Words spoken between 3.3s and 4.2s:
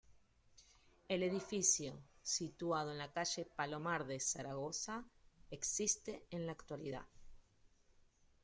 Palomar de